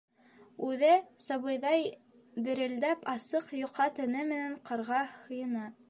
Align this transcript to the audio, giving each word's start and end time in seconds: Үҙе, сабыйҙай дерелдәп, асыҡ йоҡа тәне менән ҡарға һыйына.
Үҙе, 0.67 0.89
сабыйҙай 1.25 1.85
дерелдәп, 2.47 3.05
асыҡ 3.17 3.53
йоҡа 3.61 3.91
тәне 4.01 4.29
менән 4.35 4.61
ҡарға 4.73 5.05
һыйына. 5.15 5.73